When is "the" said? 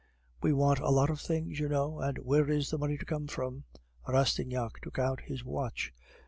2.71-2.79